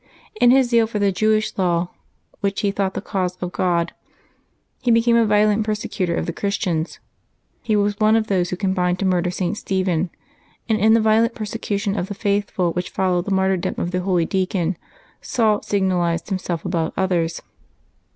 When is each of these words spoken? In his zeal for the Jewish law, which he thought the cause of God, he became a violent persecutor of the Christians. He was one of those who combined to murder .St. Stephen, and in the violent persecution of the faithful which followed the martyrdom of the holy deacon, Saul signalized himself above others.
In 0.33 0.49
his 0.49 0.69
zeal 0.69 0.87
for 0.87 0.97
the 0.97 1.11
Jewish 1.11 1.55
law, 1.59 1.89
which 2.39 2.61
he 2.61 2.71
thought 2.71 2.95
the 2.95 3.01
cause 3.03 3.35
of 3.35 3.51
God, 3.51 3.93
he 4.81 4.89
became 4.89 5.15
a 5.15 5.27
violent 5.27 5.63
persecutor 5.63 6.15
of 6.15 6.25
the 6.25 6.33
Christians. 6.33 6.99
He 7.61 7.75
was 7.75 7.99
one 7.99 8.15
of 8.15 8.25
those 8.25 8.49
who 8.49 8.55
combined 8.55 8.97
to 8.97 9.05
murder 9.05 9.29
.St. 9.29 9.55
Stephen, 9.55 10.09
and 10.67 10.79
in 10.79 10.95
the 10.95 11.01
violent 11.01 11.35
persecution 11.35 11.95
of 11.99 12.07
the 12.07 12.15
faithful 12.15 12.71
which 12.73 12.89
followed 12.89 13.25
the 13.25 13.31
martyrdom 13.35 13.75
of 13.77 13.91
the 13.91 14.01
holy 14.01 14.25
deacon, 14.25 14.75
Saul 15.21 15.61
signalized 15.61 16.29
himself 16.29 16.65
above 16.65 16.93
others. 16.97 17.43